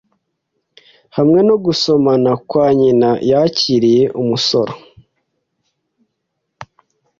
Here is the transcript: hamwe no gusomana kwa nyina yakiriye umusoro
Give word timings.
hamwe 1.15 1.39
no 1.47 1.55
gusomana 1.65 2.31
kwa 2.47 2.67
nyina 2.79 3.09
yakiriye 3.29 4.03
umusoro 4.21 4.73